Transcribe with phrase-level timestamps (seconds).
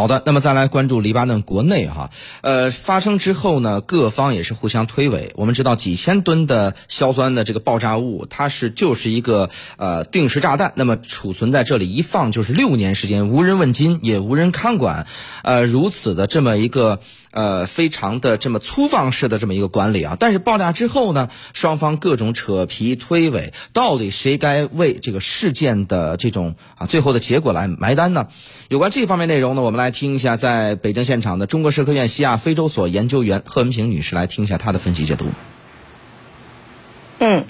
[0.00, 2.08] 好的，那么再来关注黎巴嫩国内哈，
[2.40, 5.32] 呃，发生之后呢，各方也是互相推诿。
[5.34, 15.06] 我们知道几千吨的硝酸的这个爆炸物，它是就是一个呃定时炸弹，那么储存在这里一放就是六年时间，无人问津，也无人看管，
[15.42, 17.00] 呃，如此的这么一个。
[17.32, 28.26] 呃，非常的这么粗放式的这么一个管理啊，但是爆炸之后呢，双方各种扯皮推诿，到底谁该为这个事件的这种啊最后的结果来埋单呢？
[28.68, 35.26] 有关这方面内容呢，我们来听一下在北京现场的中国社科院西亚非洲所研究员贺文平女士来听一下她的分析解读。
[37.20, 37.44] 嗯。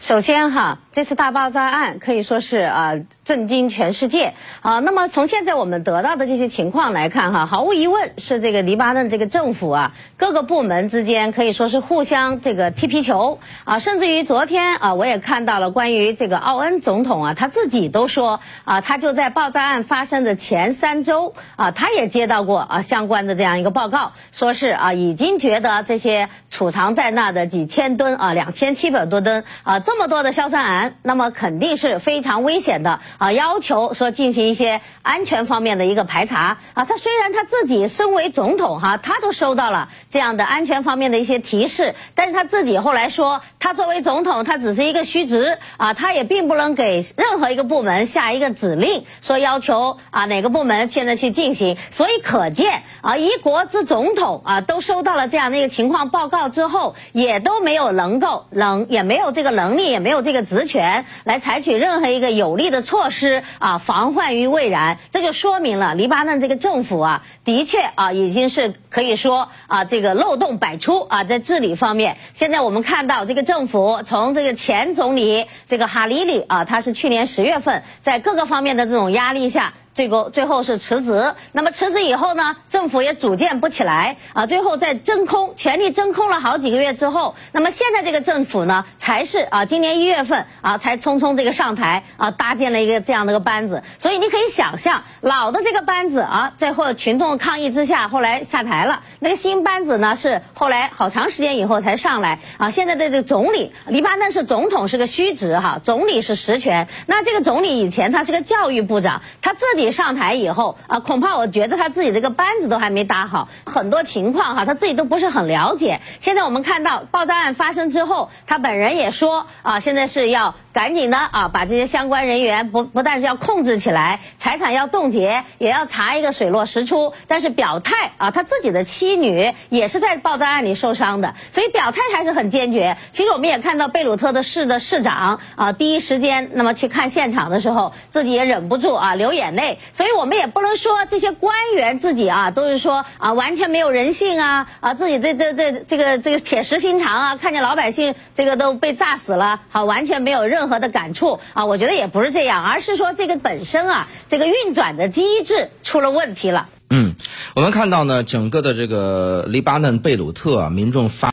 [0.00, 2.92] 首先哈，这次大爆炸案可以说是啊
[3.24, 4.78] 震惊全世界啊。
[4.80, 13.78] 那么从现在我们得到的这些情况来看哈，毫无疑问是这个黎巴嫩这个政府啊各个部门之间可以说是互相这个踢皮球啊。
[13.78, 29.80] 甚至于昨天啊，我也看到了关于这个奥恩总统啊，他自己都说啊，他就在爆炸案发生的前三周啊，他也接到过啊相关的这样一个报告，说是啊已经觉得这些储藏在那的几千吨啊两千七百多吨啊。
[29.80, 33.30] 这么多的硝酸铵，那么肯定是非常危险的啊！
[33.32, 36.84] 要求说进行一些安全方面的一个排查啊。
[36.84, 51.76] 他虽然他自己身为总统哈，他都收到了这样的安全方面的一些提示，但是他自己后来说，他作为总统，他只是一个虚职啊，他也并不能给任何一个部门下一个指令，说要求啊哪个部门现在去进行。
[51.92, 59.82] 所以可见啊，一国之总统啊，都收到了这样的一个情况报告之后，也都没有能够能也没有这个能力。
[59.92, 64.96] 也没有这个职权权来采取任何一个有力的措施啊，防患于未然。
[65.10, 72.16] 这就说明了黎巴嫩这个政府啊，的确啊，已经是可以说啊，这个漏洞百出啊，在治理方面。
[72.32, 79.74] 现在我们看到这个政府从这个前总理这个哈里里啊，他是去年十月份在各个方面的这种压力下。
[79.94, 109.82] 最后最后是辞职，那么辞职以后呢，政府也组建不起来啊，最后在真空权力真空了好几个月之后，那么现在这个政府呢，才是啊，今年一月份啊，才匆匆这个上台啊，搭建了一个这样的一个班子，所以你可以想象，老的这个班子啊，在后群众抗议之下，后来下台了，那个新班子呢，是后来好长时间以后才上来啊，现在的这个总理，黎巴嫩是总统是个虚职哈，总理是实权，那这个总理以前他是个教育部长，他自己。
[109.92, 116.00] 上台以后啊，恐怕我觉得他自己这个班子都还没搭好，很多情况哈，他自己都不是很了解。
[116.18, 120.54] 现在我们看到爆炸案发生之后，他本人也说啊，现在是要。
[120.72, 127.12] 赶紧的啊，把这些相关人员不不但是要控制起来，财产要冻结，也要查一个水落石出。
[127.28, 132.96] 但是表态啊，他自己的妻女也是在爆炸案里受伤的，所以表态还是很坚决。
[133.10, 139.78] 其实我们也看到贝鲁特的市的市长啊，第一时间那么去看现场的时候，自己也忍不住啊流眼泪。
[139.92, 150.68] 所以我们也不能说这些官员自己啊都是说啊完全没有人性啊啊自己这这这这个这个铁石心肠啊，看见老百姓这个都被炸死了，好完全没有任。
[150.72, 156.68] 何的感触啊，我觉得也不是这样，而是说这个本身啊，这个运转的机制出了问题了。
[156.88, 157.14] 嗯，
[157.54, 161.30] 我们看到呢，整个的这个黎巴嫩贝鲁特民众发。